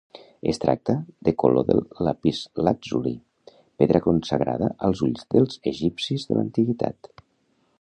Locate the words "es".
0.51-0.59